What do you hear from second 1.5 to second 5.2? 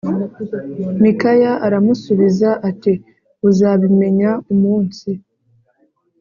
aramusubiza ati uzabimenya umunsi